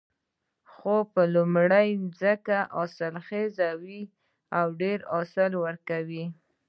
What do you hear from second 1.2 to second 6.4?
لومړۍ ځمکه حاصلخیزه وه او ډېر محصول ورکوي